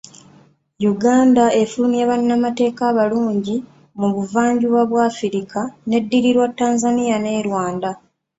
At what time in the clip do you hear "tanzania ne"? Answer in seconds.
6.59-7.33